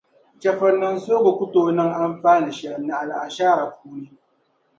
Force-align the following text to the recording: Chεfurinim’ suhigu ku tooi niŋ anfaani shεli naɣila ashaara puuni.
Chεfurinim’ 0.41 0.95
suhigu 1.03 1.31
ku 1.39 1.45
tooi 1.53 1.71
niŋ 1.77 1.89
anfaani 2.03 2.49
shεli 2.57 2.83
naɣila 2.87 3.15
ashaara 3.25 3.65
puuni. 3.77 4.07